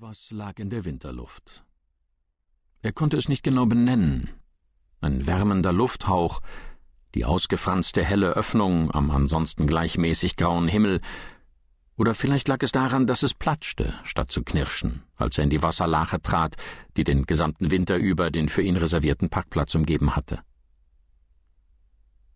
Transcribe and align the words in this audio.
Etwas 0.00 0.30
lag 0.30 0.58
in 0.58 0.70
der 0.70 0.86
Winterluft. 0.86 1.62
Er 2.80 2.90
konnte 2.90 3.18
es 3.18 3.28
nicht 3.28 3.42
genau 3.42 3.66
benennen. 3.66 4.30
Ein 5.02 5.26
wärmender 5.26 5.74
Lufthauch, 5.74 6.40
die 7.14 7.26
ausgefranste 7.26 8.02
helle 8.02 8.30
Öffnung 8.30 8.90
am 8.92 9.10
ansonsten 9.10 9.66
gleichmäßig 9.66 10.36
grauen 10.36 10.68
Himmel, 10.68 11.02
oder 11.98 12.14
vielleicht 12.14 12.48
lag 12.48 12.62
es 12.62 12.72
daran, 12.72 13.06
dass 13.06 13.22
es 13.22 13.34
platschte, 13.34 13.92
statt 14.04 14.32
zu 14.32 14.42
knirschen, 14.42 15.02
als 15.16 15.36
er 15.36 15.44
in 15.44 15.50
die 15.50 15.62
Wasserlache 15.62 16.22
trat, 16.22 16.56
die 16.96 17.04
den 17.04 17.26
gesamten 17.26 17.70
Winter 17.70 17.98
über 17.98 18.30
den 18.30 18.48
für 18.48 18.62
ihn 18.62 18.78
reservierten 18.78 19.28
Parkplatz 19.28 19.74
umgeben 19.74 20.16
hatte. 20.16 20.40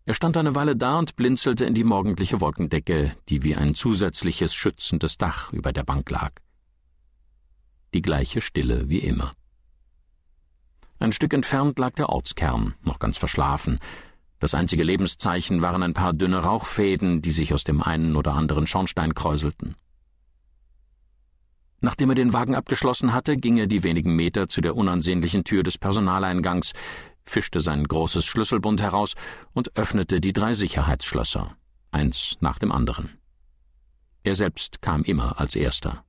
Er 0.05 0.13
stand 0.13 0.37
eine 0.37 0.53
Weile 0.53 0.75
da 0.75 0.99
und 0.99 1.15
blinzelte 1.15 1.65
in 1.65 1.73
die 1.73 1.83
morgendliche 1.83 2.41
Wolkendecke, 2.41 3.17
die 3.27 3.41
wie 3.41 3.55
ein 3.55 3.73
zusätzliches 3.73 4.53
schützendes 4.53 5.17
Dach 5.17 5.51
über 5.51 5.73
der 5.73 5.83
Bank 5.83 6.11
lag. 6.11 6.44
Die 7.95 8.01
gleiche 8.01 8.41
Stille 8.41 8.89
wie 8.89 8.99
immer. 8.99 9.31
Ein 10.99 11.13
Stück 11.13 11.33
entfernt 11.33 11.79
lag 11.79 11.91
der 11.91 12.09
Ortskern, 12.09 12.75
noch 12.83 12.99
ganz 12.99 13.17
verschlafen. 13.17 13.79
Das 14.39 14.53
einzige 14.53 14.83
Lebenszeichen 14.83 15.61
waren 15.61 15.81
ein 15.81 15.93
paar 15.93 16.11
dünne 16.11 16.39
Rauchfäden, 16.39 17.21
die 17.21 17.31
sich 17.31 17.53
aus 17.53 17.63
dem 17.63 17.81
einen 17.81 18.17
oder 18.17 18.33
anderen 18.33 18.67
Schornstein 18.67 19.15
kräuselten. 19.15 19.77
Nachdem 21.79 22.09
er 22.09 22.15
den 22.15 22.33
Wagen 22.33 22.53
abgeschlossen 22.53 23.13
hatte, 23.13 23.37
ging 23.37 23.55
er 23.55 23.67
die 23.67 23.85
wenigen 23.85 24.13
Meter 24.13 24.49
zu 24.49 24.59
der 24.59 24.75
unansehnlichen 24.75 25.45
Tür 25.45 25.63
des 25.63 25.77
Personaleingangs, 25.77 26.73
fischte 27.25 27.61
sein 27.61 27.85
großes 27.85 28.25
Schlüsselbund 28.25 28.81
heraus 28.81 29.15
und 29.53 29.77
öffnete 29.77 30.19
die 30.19 30.33
drei 30.33 30.53
Sicherheitsschlösser, 30.53 31.55
eins 31.91 32.35
nach 32.41 32.59
dem 32.59 32.73
anderen. 32.73 33.21
Er 34.25 34.35
selbst 34.35 34.81
kam 34.81 35.05
immer 35.05 35.39
als 35.39 35.55
erster. 35.55 36.03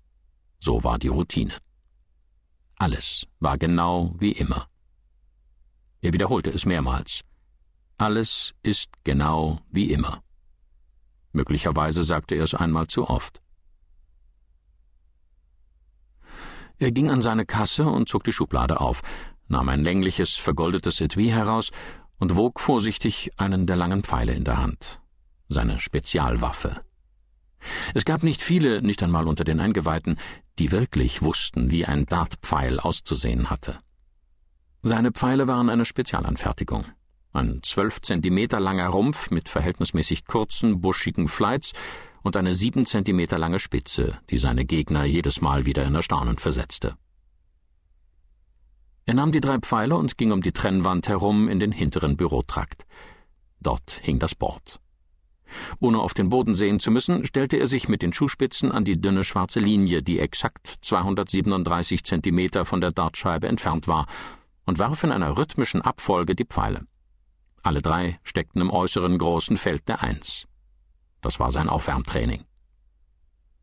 So 0.58 0.82
war 0.82 0.98
die 0.98 1.06
Routine. 1.06 1.52
Alles 2.76 3.26
war 3.40 3.56
genau 3.58 4.14
wie 4.18 4.32
immer. 4.32 4.68
Er 6.02 6.12
wiederholte 6.12 6.50
es 6.50 6.66
mehrmals. 6.66 7.22
Alles 7.96 8.54
ist 8.62 8.90
genau 9.02 9.60
wie 9.70 9.90
immer. 9.90 10.22
Möglicherweise 11.32 12.04
sagte 12.04 12.34
er 12.34 12.44
es 12.44 12.54
einmal 12.54 12.86
zu 12.86 13.08
oft. 13.08 13.40
Er 16.78 16.92
ging 16.92 17.10
an 17.10 17.22
seine 17.22 17.46
Kasse 17.46 17.86
und 17.86 18.08
zog 18.08 18.24
die 18.24 18.32
Schublade 18.32 18.80
auf, 18.80 19.02
nahm 19.48 19.70
ein 19.70 19.82
längliches, 19.82 20.34
vergoldetes 20.34 21.00
Etui 21.00 21.28
heraus 21.28 21.70
und 22.18 22.36
wog 22.36 22.60
vorsichtig 22.60 23.30
einen 23.38 23.66
der 23.66 23.76
langen 23.76 24.02
Pfeile 24.02 24.34
in 24.34 24.44
der 24.44 24.58
Hand. 24.58 25.00
Seine 25.48 25.80
Spezialwaffe. 25.80 26.82
Es 27.94 28.04
gab 28.04 28.22
nicht 28.22 28.42
viele, 28.42 28.82
nicht 28.82 29.02
einmal 29.02 29.26
unter 29.26 29.44
den 29.44 29.60
Eingeweihten, 29.60 30.18
die 30.58 30.72
wirklich 30.72 31.22
wussten, 31.22 31.70
wie 31.70 31.84
ein 31.84 32.06
Dartpfeil 32.06 32.80
auszusehen 32.80 33.50
hatte. 33.50 33.78
Seine 34.82 35.12
Pfeile 35.12 35.48
waren 35.48 35.68
eine 35.68 35.84
Spezialanfertigung. 35.84 36.84
Ein 37.32 37.60
zwölf 37.62 38.00
Zentimeter 38.00 38.60
langer 38.60 38.88
Rumpf 38.88 39.30
mit 39.30 39.48
verhältnismäßig 39.48 40.24
kurzen, 40.26 40.80
buschigen 40.80 41.28
Flights 41.28 41.72
und 42.22 42.36
eine 42.36 42.54
sieben 42.54 42.86
Zentimeter 42.86 43.38
lange 43.38 43.58
Spitze, 43.58 44.18
die 44.30 44.38
seine 44.38 44.64
Gegner 44.64 45.04
jedes 45.04 45.40
Mal 45.40 45.66
wieder 45.66 45.84
in 45.84 45.94
Erstaunen 45.94 46.38
versetzte. 46.38 46.96
Er 49.04 49.14
nahm 49.14 49.32
die 49.32 49.40
drei 49.40 49.58
Pfeile 49.58 49.96
und 49.96 50.18
ging 50.18 50.32
um 50.32 50.42
die 50.42 50.52
Trennwand 50.52 51.08
herum 51.08 51.48
in 51.48 51.60
den 51.60 51.70
hinteren 51.72 52.16
Bürotrakt. 52.16 52.86
Dort 53.60 54.00
hing 54.02 54.18
das 54.18 54.34
Board. 54.34 54.80
Ohne 55.80 55.98
auf 55.98 56.14
den 56.14 56.28
Boden 56.28 56.54
sehen 56.54 56.80
zu 56.80 56.90
müssen, 56.90 57.24
stellte 57.26 57.56
er 57.56 57.66
sich 57.66 57.88
mit 57.88 58.02
den 58.02 58.12
Schuhspitzen 58.12 58.72
an 58.72 58.84
die 58.84 59.00
dünne 59.00 59.24
schwarze 59.24 59.60
Linie, 59.60 60.02
die 60.02 60.18
exakt 60.18 60.66
237 60.80 62.04
Zentimeter 62.04 62.64
von 62.64 62.80
der 62.80 62.92
Dartscheibe 62.92 63.48
entfernt 63.48 63.88
war, 63.88 64.06
und 64.64 64.78
warf 64.78 65.04
in 65.04 65.12
einer 65.12 65.36
rhythmischen 65.36 65.82
Abfolge 65.82 66.34
die 66.34 66.44
Pfeile. 66.44 66.86
Alle 67.62 67.82
drei 67.82 68.18
steckten 68.22 68.60
im 68.60 68.70
äußeren 68.70 69.18
großen 69.18 69.58
Feld 69.58 69.88
der 69.88 70.02
Eins. 70.02 70.46
Das 71.20 71.40
war 71.40 71.50
sein 71.52 71.68
Aufwärmtraining. 71.68 72.44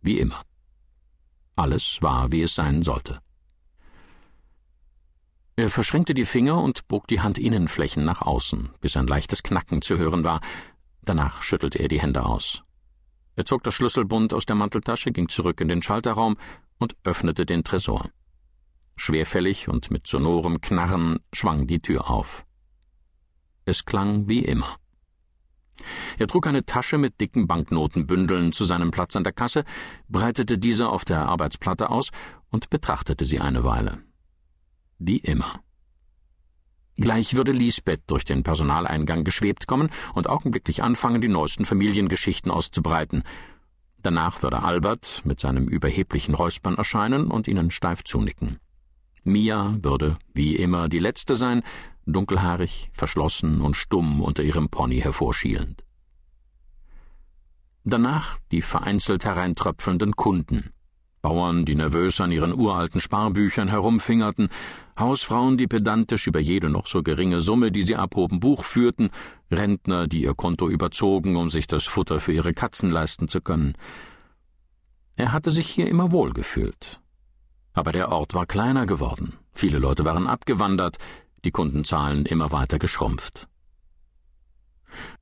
Wie 0.01 0.19
immer. 0.19 0.41
Alles 1.55 1.99
war, 2.01 2.31
wie 2.31 2.41
es 2.41 2.55
sein 2.55 2.83
sollte. 2.83 3.19
Er 5.55 5.69
verschränkte 5.69 6.15
die 6.15 6.25
Finger 6.25 6.61
und 6.61 6.87
bog 6.87 7.07
die 7.07 7.21
Handinnenflächen 7.21 8.03
nach 8.03 8.23
außen, 8.23 8.71
bis 8.81 8.97
ein 8.97 9.05
leichtes 9.05 9.43
Knacken 9.43 9.83
zu 9.83 9.97
hören 9.97 10.23
war. 10.23 10.41
Danach 11.05 11.41
schüttelte 11.41 11.79
er 11.79 11.87
die 11.87 12.01
Hände 12.01 12.25
aus. 12.25 12.63
Er 13.35 13.45
zog 13.45 13.63
das 13.63 13.73
Schlüsselbund 13.75 14.33
aus 14.33 14.45
der 14.45 14.55
Manteltasche, 14.55 15.11
ging 15.11 15.27
zurück 15.29 15.59
in 15.61 15.67
den 15.67 15.81
Schalterraum 15.81 16.37
und 16.77 16.95
öffnete 17.03 17.45
den 17.45 17.63
Tresor. 17.63 18.09
Schwerfällig 18.95 19.69
und 19.69 19.91
mit 19.91 20.07
sonorem 20.07 20.61
Knarren 20.61 21.19
schwang 21.33 21.65
die 21.67 21.79
Tür 21.79 22.09
auf. 22.09 22.45
Es 23.65 23.85
klang 23.85 24.29
wie 24.29 24.45
immer. 24.45 24.77
Er 26.19 26.27
trug 26.27 26.45
eine 26.45 26.65
Tasche 26.65 26.97
mit 26.97 27.19
dicken 27.19 27.47
Banknotenbündeln 27.47 28.53
zu 28.53 28.65
seinem 28.65 28.91
Platz 28.91 29.15
an 29.15 29.23
der 29.23 29.33
Kasse, 29.33 29.63
breitete 30.07 30.57
diese 30.59 30.89
auf 30.89 31.05
der 31.05 31.27
Arbeitsplatte 31.27 31.89
aus 31.89 32.11
und 32.49 32.69
betrachtete 32.69 33.25
sie 33.25 33.39
eine 33.39 33.63
Weile 33.63 34.03
wie 35.05 35.17
immer. 35.17 35.61
Gleich 36.97 37.35
würde 37.35 37.51
Lisbeth 37.51 38.01
durch 38.07 38.23
den 38.23 38.43
Personaleingang 38.43 39.23
geschwebt 39.23 39.65
kommen 39.65 39.89
und 40.13 40.29
augenblicklich 40.29 40.83
anfangen, 40.83 41.21
die 41.21 41.27
neuesten 41.27 41.65
Familiengeschichten 41.65 42.51
auszubreiten. 42.51 43.23
Danach 43.97 44.43
würde 44.43 44.63
Albert 44.63 45.21
mit 45.25 45.39
seinem 45.39 45.67
überheblichen 45.67 46.35
Räuspern 46.35 46.75
erscheinen 46.75 47.31
und 47.31 47.47
ihnen 47.47 47.71
steif 47.71 48.03
zunicken. 48.03 48.59
Mia 49.23 49.77
würde, 49.81 50.19
wie 50.33 50.55
immer, 50.55 50.89
die 50.89 50.99
letzte 50.99 51.35
sein, 51.35 51.63
dunkelhaarig, 52.05 52.89
verschlossen 52.91 53.61
und 53.61 53.75
stumm 53.75 54.21
unter 54.21 54.43
ihrem 54.43 54.69
Pony 54.69 54.99
hervorschielend. 54.99 55.83
Danach 57.85 58.37
die 58.51 58.61
vereinzelt 58.61 59.25
hereintröpfelnden 59.25 60.15
Kunden, 60.15 60.73
Bauern, 61.23 61.63
die 61.63 61.75
nervös 61.75 62.19
an 62.19 62.33
ihren 62.33 62.53
uralten 62.53 62.99
Sparbüchern 62.99 63.69
herumfingerten, 63.69 64.49
Hausfrauen, 64.99 65.57
die 65.57 65.67
pedantisch 65.67 66.27
über 66.27 66.41
jede 66.41 66.69
noch 66.69 66.85
so 66.85 67.01
geringe 67.01 67.39
Summe, 67.39 67.71
die 67.71 67.83
sie 67.83 67.95
abhoben, 67.95 68.41
Buch 68.41 68.65
führten, 68.65 69.09
Rentner, 69.49 70.07
die 70.07 70.23
ihr 70.23 70.33
Konto 70.33 70.67
überzogen, 70.67 71.37
um 71.37 71.49
sich 71.49 71.65
das 71.65 71.85
Futter 71.85 72.19
für 72.19 72.33
ihre 72.33 72.53
Katzen 72.53 72.91
leisten 72.91 73.29
zu 73.29 73.39
können. 73.39 73.77
Er 75.15 75.31
hatte 75.31 75.49
sich 75.49 75.69
hier 75.69 75.87
immer 75.87 76.11
wohl 76.11 76.33
gefühlt. 76.33 76.99
Aber 77.71 77.93
der 77.93 78.11
Ort 78.11 78.33
war 78.33 78.45
kleiner 78.45 78.85
geworden, 78.85 79.37
viele 79.53 79.79
Leute 79.79 80.03
waren 80.03 80.27
abgewandert, 80.27 80.97
die 81.45 81.51
Kundenzahlen 81.51 82.25
immer 82.25 82.51
weiter 82.51 82.79
geschrumpft. 82.79 83.47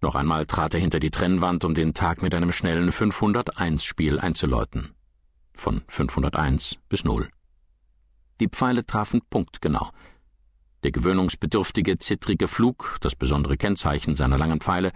Noch 0.02 0.16
einmal 0.16 0.48
trat 0.48 0.74
er 0.74 0.80
hinter 0.80 1.00
die 1.00 1.12
Trennwand, 1.12 1.64
um 1.64 1.76
den 1.76 1.94
Tag 1.94 2.24
mit 2.24 2.34
einem 2.34 2.52
schnellen 2.52 2.92
501-Spiel 2.92 4.20
einzuläuten 4.20 4.96
von 5.54 5.84
501 5.88 6.78
bis 6.90 7.04
0. 7.04 7.30
Die 8.40 8.48
Pfeile 8.48 8.86
trafen 8.86 9.22
punktgenau. 9.30 9.92
Der 10.84 10.92
gewöhnungsbedürftige, 10.92 12.00
zittrige 12.00 12.48
Flug, 12.48 12.98
das 13.02 13.16
besondere 13.16 13.58
Kennzeichen 13.58 14.16
seiner 14.16 14.38
langen 14.38 14.62
Pfeile, 14.62 14.92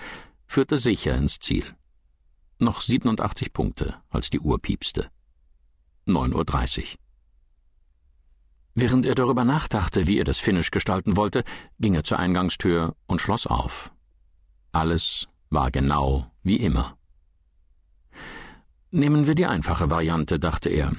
führte 0.48 0.78
sicher 0.78 1.16
ins 1.16 1.40
Ziel. 1.40 1.66
Noch 2.58 2.82
87 2.82 3.54
Punkte, 3.54 3.96
als 4.10 4.30
die 4.30 4.40
Uhr 4.40 4.60
piepste. 4.60 5.10
9.30 6.08 6.80
Uhr. 6.80 6.86
Während 8.74 9.06
er 9.06 9.16
darüber 9.16 9.46
nachdachte, 9.46 10.08
wie 10.08 10.18
er 10.18 10.26
das 10.26 10.40
Finish 10.40 10.72
gestalten 10.72 11.16
wollte, 11.16 11.44
ging 11.80 11.94
er 11.94 12.04
zur 12.04 12.20
Eingangstür 12.20 12.96
und 13.08 13.22
schloss 13.22 13.48
auf. 13.48 13.92
Alles 14.72 15.28
war 15.50 15.72
genau 15.72 16.32
wie 16.44 16.58
immer. 16.58 16.98
Nehmen 18.96 19.28
wir 19.28 19.36
die 19.36 19.46
einfache 19.46 19.90
Variante, 19.90 20.40
dachte 20.40 20.70
er. 20.70 20.94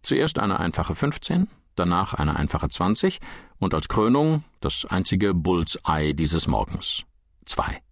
Zuerst 0.00 0.38
eine 0.38 0.60
einfache 0.60 0.94
15, 0.94 1.46
danach 1.74 2.14
eine 2.14 2.36
einfache 2.36 2.70
20 2.70 3.20
und 3.58 3.74
als 3.74 3.88
Krönung 3.88 4.44
das 4.60 4.86
einzige 4.86 5.34
Bullseye 5.34 6.14
dieses 6.14 6.46
Morgens. 6.46 7.04
Zwei. 7.44 7.82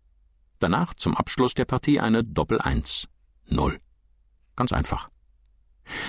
Danach 0.58 0.94
zum 0.94 1.14
Abschluss 1.14 1.52
der 1.52 1.66
Partie 1.66 2.00
eine 2.00 2.24
Doppel-Eins. 2.24 3.08
Null. 3.46 3.78
Ganz 4.56 4.72
einfach. 4.72 5.10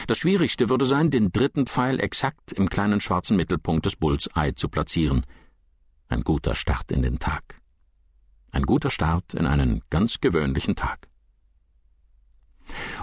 Das 0.08 0.20
Schwierigste 0.20 0.70
würde 0.70 0.86
sein, 0.86 1.12
den 1.12 1.34
dritten 1.34 1.68
Pfeil 1.68 2.00
exakt 2.00 2.54
im 2.54 2.70
kleinen 2.70 3.02
schwarzen 3.02 3.36
Mittelpunkt 3.36 3.86
des 3.86 3.98
Bullseye 3.98 4.56
zu 4.56 4.70
platzieren. 4.70 5.26
Ein 6.08 6.22
guter 6.22 6.56
Start 6.56 6.94
in 6.94 7.02
den 7.02 7.20
Tag. 7.20 7.60
Ein 8.52 8.64
guter 8.64 8.90
Start 8.90 9.34
in 9.34 9.48
einen 9.48 9.82
ganz 9.90 10.22
gewöhnlichen 10.22 10.78
Tag. 10.78 11.10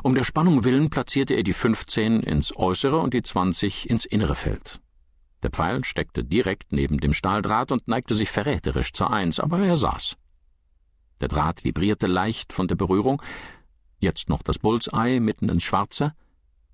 Um 0.03 0.15
der 0.15 0.25
Spannung 0.25 0.65
willen 0.65 0.89
platzierte 0.89 1.35
er 1.35 1.43
die 1.43 1.53
15 1.53 2.23
ins 2.23 2.57
äußere 2.57 2.99
und 2.99 3.13
die 3.13 3.23
20 3.23 3.91
ins 3.91 4.07
innere 4.07 4.35
Feld. 4.35 4.81
Der 5.43 5.51
Pfeil 5.51 5.85
steckte 5.85 6.25
direkt 6.25 6.73
neben 6.73 6.99
dem 6.99 7.13
Stahldraht 7.13 7.71
und 7.73 7.87
neigte 7.87 8.15
sich 8.15 8.31
verräterisch 8.31 8.93
zur 8.93 9.11
Eins, 9.11 9.41
aber 9.41 9.59
er 9.59 9.77
saß. 9.77 10.17
Der 11.21 11.29
Draht 11.29 11.65
vibrierte 11.65 12.07
leicht 12.07 12.53
von 12.53 12.67
der 12.67 12.77
Berührung, 12.77 13.23
jetzt 13.99 14.31
noch 14.31 14.43
das 14.43 14.59
Bullseye 14.59 15.21
mitten 15.21 15.51
ins 15.51 15.65
Schwarze. 15.65 16.15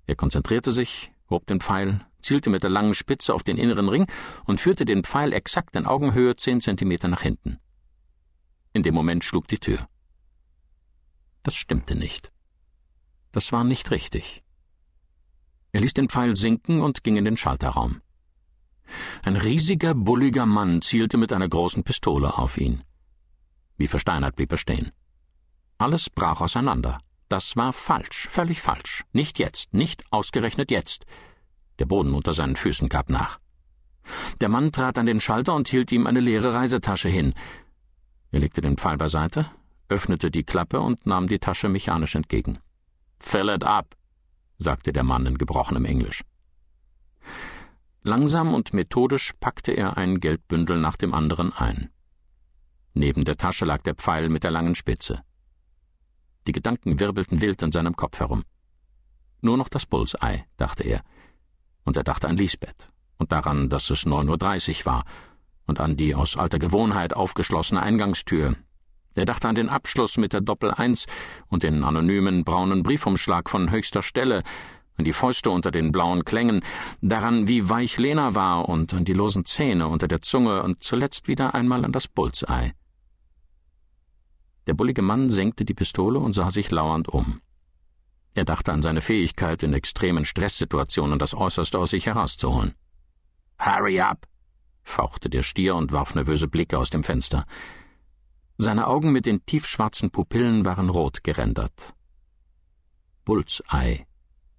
Er 0.05 0.15
konzentrierte 0.15 0.71
sich, 0.71 1.11
hob 1.29 1.45
den 1.47 1.59
Pfeil, 1.59 2.05
zielte 2.21 2.49
mit 2.49 2.63
der 2.63 2.69
langen 2.69 2.93
Spitze 2.93 3.33
auf 3.33 3.43
den 3.43 3.57
inneren 3.57 3.89
Ring 3.89 4.07
und 4.45 4.61
führte 4.61 4.85
den 4.85 5.03
Pfeil 5.03 5.33
exakt 5.33 5.75
in 5.75 5.85
Augenhöhe 5.85 6.37
zehn 6.37 6.61
Zentimeter 6.61 7.09
nach 7.09 7.21
hinten. 7.21 7.59
In 8.71 8.83
dem 8.83 8.93
Moment 8.93 9.25
schlug 9.25 9.47
die 9.47 9.59
Tür. 9.59 9.87
Das 11.43 11.55
stimmte 11.55 11.95
nicht. 11.95 12.31
Das 13.31 13.51
war 13.51 13.63
nicht 13.63 13.91
richtig. 13.91 14.43
Er 15.71 15.81
ließ 15.81 15.93
den 15.93 16.09
Pfeil 16.09 16.35
sinken 16.35 16.81
und 16.81 17.03
ging 17.03 17.17
in 17.17 17.25
den 17.25 17.37
Schalterraum. 17.37 18.01
Ein 19.21 19.35
riesiger, 19.35 19.93
bulliger 19.93 20.45
Mann 20.45 20.81
zielte 20.81 21.17
mit 21.17 21.33
einer 21.33 21.49
großen 21.49 21.83
Pistole 21.83 22.37
auf 22.37 22.57
ihn. 22.57 22.83
Wie 23.77 23.87
versteinert 23.87 24.35
blieb 24.35 24.51
er 24.51 24.57
stehen. 24.57 24.91
Alles 25.77 26.09
brach 26.09 26.41
auseinander. 26.41 26.99
Das 27.29 27.57
war 27.57 27.73
falsch, 27.73 28.27
völlig 28.29 28.61
falsch. 28.61 29.03
Nicht 29.11 29.37
jetzt, 29.37 29.73
nicht 29.73 30.03
ausgerechnet 30.11 30.71
jetzt. 30.71 31.05
Der 31.79 31.85
Boden 31.85 32.13
unter 32.13 32.33
seinen 32.33 32.55
Füßen 32.55 32.89
gab 32.89 33.09
nach. 33.09 33.39
Der 34.39 34.49
Mann 34.49 34.71
trat 34.71 34.97
an 34.97 35.05
den 35.05 35.19
Schalter 35.19 35.53
und 35.53 35.67
hielt 35.67 35.91
ihm 35.91 36.07
eine 36.07 36.21
leere 36.21 36.53
Reisetasche 36.53 37.09
hin. 37.09 37.33
Er 38.31 38.39
legte 38.39 38.61
den 38.61 38.77
Pfeil 38.77 38.97
beiseite, 38.97 39.45
öffnete 39.89 40.31
die 40.31 40.43
Klappe 40.43 40.79
und 40.79 41.05
nahm 41.05 41.27
die 41.27 41.39
Tasche 41.39 41.69
mechanisch 41.69 42.15
entgegen. 42.15 42.59
Fill 43.19 43.49
it 43.49 43.63
up, 43.63 43.95
sagte 44.57 44.93
der 44.93 45.03
Mann 45.03 45.25
in 45.25 45.37
gebrochenem 45.37 45.85
Englisch. 45.85 46.23
Langsam 48.03 48.53
und 48.53 48.73
methodisch 48.73 49.33
packte 49.39 49.71
er 49.71 49.97
ein 49.97 50.19
Geldbündel 50.19 50.79
nach 50.79 50.95
dem 50.95 51.13
anderen 51.13 51.51
ein. 51.51 51.89
Neben 52.93 53.25
der 53.25 53.37
Tasche 53.37 53.65
lag 53.65 53.81
der 53.81 53.95
Pfeil 53.95 54.29
mit 54.29 54.43
der 54.43 54.51
langen 54.51 54.75
Spitze. 54.75 55.21
Die 56.47 56.53
Gedanken 56.53 56.99
wirbelten 56.99 57.41
wild 57.41 57.61
in 57.61 57.71
seinem 57.71 57.95
Kopf 57.95 58.19
herum. 58.19 58.43
Nur 59.41 59.57
noch 59.57 59.69
das 59.69 59.85
Bullseye, 59.85 60.45
dachte 60.55 60.83
er. 60.83 61.03
Und 61.83 61.97
er 61.97 62.03
dachte 62.03 62.27
an 62.27 62.37
Lisbeth 62.37 62.91
und 63.17 63.31
daran, 63.31 63.69
dass 63.69 63.89
es 63.89 64.05
neun 64.05 64.29
Uhr 64.29 64.37
dreißig 64.37 64.85
war 64.85 65.05
und 65.65 65.79
an 65.79 65.97
die 65.97 66.15
aus 66.15 66.37
alter 66.37 66.59
Gewohnheit 66.59 67.13
aufgeschlossene 67.13 67.81
Eingangstür. 67.81 68.55
Er 69.17 69.25
dachte 69.25 69.47
an 69.47 69.55
den 69.55 69.69
Abschluss 69.69 70.17
mit 70.17 70.33
der 70.33 70.41
Doppel 70.41 70.71
Eins 70.71 71.05
und 71.47 71.63
den 71.63 71.83
anonymen 71.83 72.43
braunen 72.43 72.83
Briefumschlag 72.83 73.49
von 73.49 73.71
höchster 73.71 74.01
Stelle, 74.01 74.43
an 74.97 75.05
die 75.05 75.13
Fäuste 75.13 75.51
unter 75.51 75.71
den 75.71 75.91
blauen 75.91 76.25
Klängen, 76.25 76.63
daran, 77.01 77.47
wie 77.47 77.69
weich 77.69 77.97
Lena 77.97 78.35
war 78.35 78.67
und 78.67 78.93
an 78.93 79.05
die 79.05 79.13
losen 79.13 79.45
Zähne 79.45 79.87
unter 79.87 80.07
der 80.07 80.21
Zunge 80.21 80.63
und 80.63 80.83
zuletzt 80.83 81.27
wieder 81.27 81.53
einmal 81.53 81.85
an 81.85 81.91
das 81.91 82.07
Bullseye. 82.07 82.73
Der 84.65 84.73
bullige 84.73 85.01
Mann 85.01 85.29
senkte 85.29 85.65
die 85.65 85.73
Pistole 85.73 86.19
und 86.19 86.33
sah 86.33 86.51
sich 86.51 86.71
lauernd 86.71 87.07
um. 87.07 87.41
Er 88.33 88.45
dachte 88.45 88.73
an 88.73 88.81
seine 88.81 89.01
Fähigkeit, 89.01 89.63
in 89.63 89.73
extremen 89.73 90.25
Stresssituationen 90.25 91.17
das 91.17 91.33
Äußerste 91.33 91.79
aus 91.79 91.91
sich 91.91 92.05
herauszuholen. 92.05 92.75
Hurry 93.59 93.99
up! 93.99 94.27
fauchte 94.83 95.29
der 95.29 95.43
Stier 95.43 95.75
und 95.75 95.91
warf 95.91 96.15
nervöse 96.15 96.47
Blicke 96.47 96.77
aus 96.77 96.89
dem 96.89 97.03
Fenster. 97.03 97.45
Seine 98.57 98.87
Augen 98.87 99.11
mit 99.11 99.25
den 99.27 99.45
tiefschwarzen 99.45 100.09
Pupillen 100.09 100.65
waren 100.65 100.89
rot 100.89 101.23
gerendert. 101.23 101.93
Bullseye, 103.23 104.05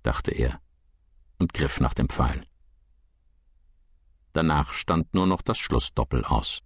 dachte 0.03 0.31
er 0.31 0.61
und 1.39 1.53
griff 1.53 1.81
nach 1.81 1.95
dem 1.95 2.09
Pfeil. 2.09 2.41
Danach 4.33 4.73
stand 4.73 5.15
nur 5.15 5.27
noch 5.27 5.43
das 5.43 5.59
Schlussdoppel 5.59 6.25
aus. 6.25 6.61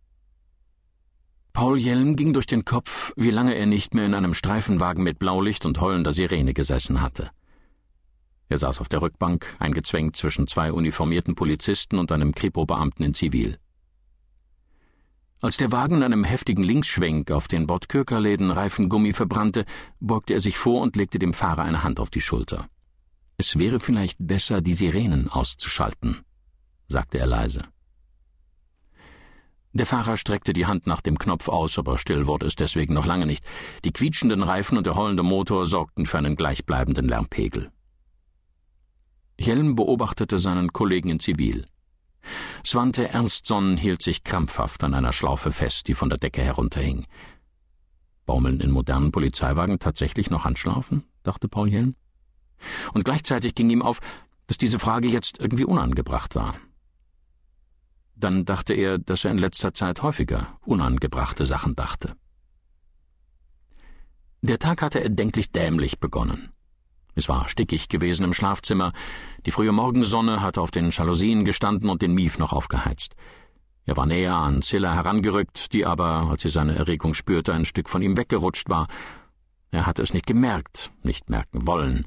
Paul 1.52 1.78
Jelm 1.78 2.16
ging 2.16 2.32
durch 2.32 2.46
den 2.46 2.64
Kopf, 2.64 3.12
wie 3.16 3.30
lange 3.30 3.54
er 3.54 3.66
nicht 3.66 3.94
mehr 3.94 4.06
in 4.06 4.14
einem 4.14 4.34
Streifenwagen 4.34 5.04
mit 5.04 5.18
Blaulicht 5.18 5.66
und 5.66 5.80
heulender 5.80 6.12
Sirene 6.12 6.54
gesessen 6.54 7.00
hatte. 7.00 7.30
Er 8.48 8.58
saß 8.58 8.80
auf 8.80 8.88
der 8.88 9.00
Rückbank, 9.00 9.56
eingezwängt 9.58 10.16
zwischen 10.16 10.46
zwei 10.48 10.72
uniformierten 10.72 11.34
Polizisten 11.34 11.98
und 11.98 12.12
einem 12.12 12.34
Kripo-Beamten 12.34 13.04
in 13.04 13.14
Zivil. 13.14 13.58
Als 15.42 15.56
der 15.56 15.72
Wagen 15.72 15.96
in 15.96 16.02
einem 16.04 16.22
heftigen 16.22 16.62
Linksschwenk 16.62 17.32
auf 17.32 17.48
den 17.48 17.66
Bordkirkerläden 17.66 18.52
Reifengummi 18.52 19.12
verbrannte, 19.12 19.64
beugte 19.98 20.34
er 20.34 20.40
sich 20.40 20.56
vor 20.56 20.80
und 20.80 20.94
legte 20.94 21.18
dem 21.18 21.34
Fahrer 21.34 21.62
eine 21.62 21.82
Hand 21.82 21.98
auf 21.98 22.10
die 22.10 22.20
Schulter. 22.20 22.68
Es 23.38 23.58
wäre 23.58 23.80
vielleicht 23.80 24.18
besser, 24.20 24.60
die 24.60 24.74
Sirenen 24.74 25.28
auszuschalten, 25.28 26.20
sagte 26.86 27.18
er 27.18 27.26
leise. 27.26 27.62
Der 29.72 29.84
Fahrer 29.84 30.16
streckte 30.16 30.52
die 30.52 30.66
Hand 30.66 30.86
nach 30.86 31.00
dem 31.00 31.18
Knopf 31.18 31.48
aus, 31.48 31.76
aber 31.76 31.98
still 31.98 32.28
wurde 32.28 32.46
es 32.46 32.54
deswegen 32.54 32.94
noch 32.94 33.06
lange 33.06 33.26
nicht. 33.26 33.44
Die 33.84 33.92
quietschenden 33.92 34.44
Reifen 34.44 34.78
und 34.78 34.86
der 34.86 34.94
heulende 34.94 35.24
Motor 35.24 35.66
sorgten 35.66 36.06
für 36.06 36.18
einen 36.18 36.36
gleichbleibenden 36.36 37.08
Lärmpegel. 37.08 37.72
Helm 39.40 39.74
beobachtete 39.74 40.38
seinen 40.38 40.72
Kollegen 40.72 41.08
in 41.08 41.18
Zivil. 41.18 41.66
Svante 42.64 43.08
Ernstson 43.08 43.76
hielt 43.76 44.02
sich 44.02 44.24
krampfhaft 44.24 44.84
an 44.84 44.94
einer 44.94 45.12
Schlaufe 45.12 45.52
fest, 45.52 45.88
die 45.88 45.94
von 45.94 46.08
der 46.08 46.18
Decke 46.18 46.42
herunterhing. 46.42 47.06
Baumeln 48.24 48.60
in 48.60 48.70
modernen 48.70 49.10
Polizeiwagen 49.10 49.78
tatsächlich 49.78 50.30
noch 50.30 50.44
Handschlaufen? 50.44 51.04
dachte 51.22 51.48
Paul 51.48 51.70
Helm. 51.70 51.94
Und 52.92 53.04
gleichzeitig 53.04 53.54
ging 53.54 53.70
ihm 53.70 53.82
auf, 53.82 54.00
dass 54.46 54.58
diese 54.58 54.78
Frage 54.78 55.08
jetzt 55.08 55.38
irgendwie 55.38 55.64
unangebracht 55.64 56.34
war. 56.34 56.56
Dann 58.14 58.44
dachte 58.44 58.74
er, 58.74 58.98
dass 58.98 59.24
er 59.24 59.32
in 59.32 59.38
letzter 59.38 59.74
Zeit 59.74 60.02
häufiger 60.02 60.58
unangebrachte 60.64 61.46
Sachen 61.46 61.74
dachte. 61.74 62.14
Der 64.42 64.58
Tag 64.58 64.82
hatte 64.82 65.02
erdenklich 65.02 65.50
dämlich 65.50 65.98
begonnen. 65.98 66.52
Es 67.14 67.28
war 67.28 67.48
stickig 67.48 67.88
gewesen 67.88 68.24
im 68.24 68.34
Schlafzimmer, 68.34 68.92
die 69.44 69.50
frühe 69.50 69.72
Morgensonne 69.72 70.40
hatte 70.40 70.60
auf 70.60 70.70
den 70.70 70.90
Jalousien 70.90 71.44
gestanden 71.44 71.90
und 71.90 72.02
den 72.02 72.14
Mief 72.14 72.38
noch 72.38 72.52
aufgeheizt. 72.52 73.14
Er 73.84 73.96
war 73.96 74.06
näher 74.06 74.34
an 74.34 74.62
Zilla 74.62 74.94
herangerückt, 74.94 75.72
die 75.72 75.84
aber, 75.84 76.28
als 76.30 76.42
sie 76.42 76.48
seine 76.48 76.76
Erregung 76.76 77.14
spürte, 77.14 77.52
ein 77.52 77.64
Stück 77.64 77.90
von 77.90 78.00
ihm 78.00 78.16
weggerutscht 78.16 78.68
war. 78.68 78.86
Er 79.70 79.86
hatte 79.86 80.02
es 80.02 80.14
nicht 80.14 80.26
gemerkt, 80.26 80.90
nicht 81.02 81.28
merken 81.28 81.66
wollen, 81.66 82.06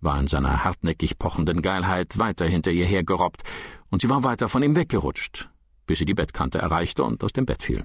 war 0.00 0.20
in 0.20 0.28
seiner 0.28 0.64
hartnäckig 0.64 1.18
pochenden 1.18 1.62
Geilheit 1.62 2.18
weiter 2.18 2.44
hinter 2.44 2.70
ihr 2.70 2.84
hergerobbt, 2.84 3.42
und 3.90 4.02
sie 4.02 4.10
war 4.10 4.22
weiter 4.22 4.48
von 4.48 4.62
ihm 4.62 4.76
weggerutscht, 4.76 5.48
bis 5.86 5.98
sie 5.98 6.04
die 6.04 6.14
Bettkante 6.14 6.58
erreichte 6.58 7.02
und 7.02 7.24
aus 7.24 7.32
dem 7.32 7.46
Bett 7.46 7.62
fiel. 7.62 7.82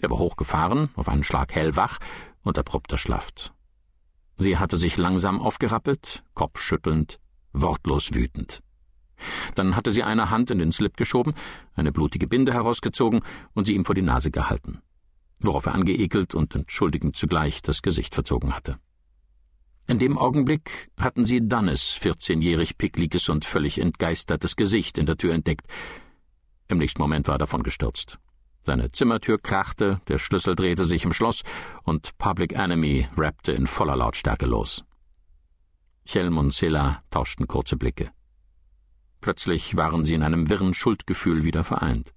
Er 0.00 0.10
war 0.10 0.18
hochgefahren, 0.18 0.90
auf 0.96 1.08
einen 1.08 1.24
Schlag 1.24 1.54
hellwach 1.54 1.98
und 2.42 2.58
abrupt 2.58 2.92
erschlafft. 2.92 3.53
Sie 4.36 4.58
hatte 4.58 4.76
sich 4.76 4.96
langsam 4.96 5.40
aufgerappelt, 5.40 6.24
kopfschüttelnd, 6.34 7.20
wortlos 7.52 8.14
wütend. 8.14 8.62
Dann 9.54 9.76
hatte 9.76 9.92
sie 9.92 10.02
eine 10.02 10.30
Hand 10.30 10.50
in 10.50 10.58
den 10.58 10.72
Slip 10.72 10.96
geschoben, 10.96 11.34
eine 11.74 11.92
blutige 11.92 12.26
Binde 12.26 12.52
herausgezogen 12.52 13.20
und 13.54 13.66
sie 13.66 13.74
ihm 13.74 13.84
vor 13.84 13.94
die 13.94 14.02
Nase 14.02 14.30
gehalten, 14.30 14.82
worauf 15.38 15.66
er 15.66 15.74
angeekelt 15.74 16.34
und 16.34 16.54
entschuldigend 16.54 17.16
zugleich 17.16 17.62
das 17.62 17.80
Gesicht 17.82 18.14
verzogen 18.14 18.54
hatte. 18.54 18.78
In 19.86 19.98
dem 19.98 20.18
Augenblick 20.18 20.90
hatten 20.98 21.24
sie 21.24 21.46
Dannes 21.46 21.90
vierzehnjährig 21.90 22.78
pickliges 22.78 23.28
und 23.28 23.44
völlig 23.44 23.78
entgeistertes 23.78 24.56
Gesicht 24.56 24.98
in 24.98 25.06
der 25.06 25.16
Tür 25.16 25.34
entdeckt, 25.34 25.66
im 26.66 26.78
nächsten 26.78 27.00
Moment 27.02 27.28
war 27.28 27.34
er 27.34 27.38
davon 27.38 27.62
gestürzt. 27.62 28.18
Seine 28.66 28.90
Zimmertür 28.90 29.38
krachte, 29.38 30.00
der 30.08 30.18
Schlüssel 30.18 30.56
drehte 30.56 30.84
sich 30.84 31.04
im 31.04 31.12
Schloss 31.12 31.42
und 31.82 32.16
Public 32.16 32.54
Enemy 32.54 33.06
rappte 33.16 33.52
in 33.52 33.66
voller 33.66 33.94
Lautstärke 33.94 34.46
los. 34.46 34.84
Chelm 36.06 36.38
und 36.38 36.52
Silla 36.54 37.02
tauschten 37.10 37.46
kurze 37.46 37.76
Blicke. 37.76 38.10
Plötzlich 39.20 39.76
waren 39.76 40.04
sie 40.04 40.14
in 40.14 40.22
einem 40.22 40.48
wirren 40.48 40.72
Schuldgefühl 40.72 41.44
wieder 41.44 41.62
vereint. 41.62 42.14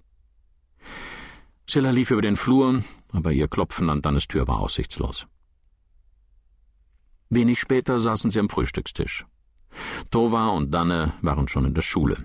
Silla 1.68 1.90
lief 1.90 2.10
über 2.10 2.22
den 2.22 2.36
Flur, 2.36 2.82
aber 3.12 3.32
ihr 3.32 3.48
Klopfen 3.48 3.90
an 3.90 4.00
Dannes 4.00 4.26
Tür 4.26 4.48
war 4.48 4.60
aussichtslos. 4.60 5.26
Wenig 7.28 7.60
später 7.60 8.00
saßen 8.00 8.30
sie 8.30 8.40
am 8.40 8.48
Frühstückstisch. 8.48 9.26
Tova 10.10 10.48
und 10.48 10.70
Danne 10.70 11.12
waren 11.20 11.46
schon 11.48 11.66
in 11.66 11.74
der 11.74 11.82
Schule. 11.82 12.24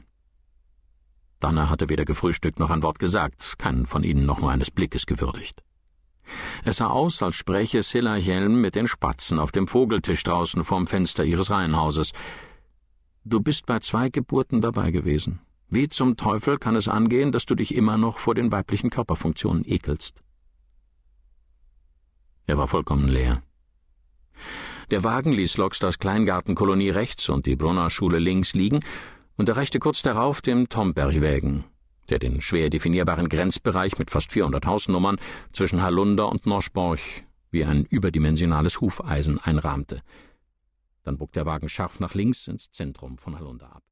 Danner 1.44 1.70
hatte 1.70 1.90
weder 1.90 2.06
gefrühstückt 2.06 2.58
noch 2.60 2.70
ein 2.70 2.84
Wort 2.84 3.00
gesagt, 3.00 3.60
keinen 3.60 3.86
von 3.86 4.04
ihnen 4.04 4.26
noch 4.26 4.40
nur 4.40 4.50
eines 4.50 4.72
Blickes 4.72 5.06
gewürdigt. 5.06 5.62
Es 6.64 6.78
sah 6.78 6.88
aus, 6.88 7.22
als 7.22 7.36
spräche 7.36 7.84
Silla 7.84 8.16
Helm 8.16 8.62
mit 8.62 8.76
den 8.76 8.88
Spatzen 8.88 9.40
auf 9.40 9.52
dem 9.52 9.68
Vogeltisch 9.68 10.24
draußen 10.24 10.64
vorm 10.64 10.88
Fenster 10.88 11.26
ihres 11.26 11.52
Reihenhauses. 11.52 12.14
Du 13.26 13.42
bist 13.42 13.66
bei 13.66 13.80
zwei 13.80 14.08
Geburten 14.08 14.62
dabei 14.62 14.92
gewesen. 14.92 15.42
Wie 15.68 15.90
zum 15.90 16.16
Teufel 16.16 16.58
kann 16.58 16.78
es 16.78 16.88
angehen, 16.88 17.34
dass 17.34 17.46
du 17.46 17.56
dich 17.56 17.76
immer 17.76 17.98
noch 17.98 18.20
vor 18.20 18.36
den 18.36 18.54
weiblichen 18.54 18.90
Körperfunktionen 18.90 19.66
ekelst? 19.68 20.22
Er 22.46 22.58
war 22.58 22.70
vollkommen 22.70 23.10
leer. 23.10 23.42
Der 24.92 25.04
Wagen 25.04 25.32
ließ 25.32 25.58
Lockstars 25.58 26.00
Kleingartenkolonie 26.00 26.90
rechts 26.90 27.28
und 27.28 27.46
die 27.46 27.56
Brunner 27.56 27.90
Schule 27.90 28.20
links 28.20 28.54
liegen 28.54 28.82
und 29.38 29.50
erreichte 29.50 29.80
kurz 29.80 30.02
darauf 30.02 30.42
den 30.42 30.70
Tombergwägen, 30.70 31.66
der 32.10 32.20
den 32.20 32.42
schwer 32.42 32.70
definierbaren 32.70 33.30
Grenzbereich 33.30 33.98
mit 34.00 34.12
fast 34.12 34.32
400 34.32 34.66
Hausnummern 34.66 35.18
zwischen 35.52 35.82
Hallunder 35.82 36.30
und 36.30 36.46
Norschborch 36.46 37.24
wie 37.52 37.66
ein 37.66 37.86
überdimensionales 37.86 38.82
Hufeisen 38.82 39.40
einrahmte. 39.40 40.02
Dann 41.04 41.18
bog 41.18 41.32
der 41.34 41.46
Wagen 41.46 41.70
scharf 41.70 42.00
nach 42.00 42.14
links 42.16 42.48
ins 42.48 42.72
Zentrum 42.72 43.18
von 43.18 43.38
Hallunder 43.38 43.76
ab. 43.76 43.84